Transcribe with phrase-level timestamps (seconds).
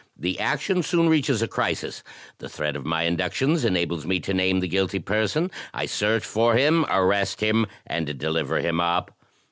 [0.17, 2.01] The action soon reaches a crisis;
[2.39, 6.55] the thread of my inductions enables me to name the guilty person; I search for
[6.55, 9.13] him, arrest him, and deliver him up.